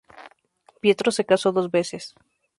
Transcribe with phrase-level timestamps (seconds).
[0.81, 2.03] Pietro se caso dos veces.